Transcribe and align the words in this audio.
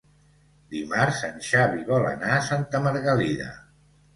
Dimarts 0.75 1.19
en 1.27 1.37
Xavi 1.49 1.85
vol 1.91 2.09
anar 2.13 2.33
a 2.39 2.43
Santa 2.49 2.83
Margalida. 2.89 3.53